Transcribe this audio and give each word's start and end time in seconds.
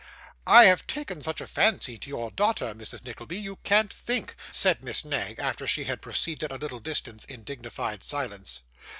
'I 0.47 0.65
have 0.65 0.87
taken 0.87 1.21
such 1.21 1.41
a 1.41 1.45
fancy 1.45 1.95
to 1.99 2.09
your 2.09 2.31
daughter, 2.31 2.73
Mrs. 2.73 3.03
Nickleby, 3.05 3.37
you 3.37 3.57
can't 3.57 3.93
think,' 3.93 4.35
said 4.49 4.83
Miss 4.83 5.05
Knag, 5.05 5.37
after 5.37 5.67
she 5.67 5.83
had 5.83 6.01
proceeded 6.01 6.51
a 6.51 6.57
little 6.57 6.79
distance 6.79 7.23
in 7.25 7.43
dignified 7.43 8.01
silence. 8.03 8.63